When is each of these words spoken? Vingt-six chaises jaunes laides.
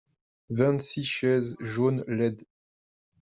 Vingt-six 0.49 1.03
chaises 1.05 1.55
jaunes 1.59 2.03
laides. 2.07 2.43